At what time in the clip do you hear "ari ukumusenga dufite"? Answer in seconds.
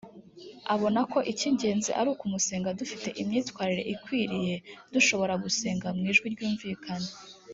1.99-3.07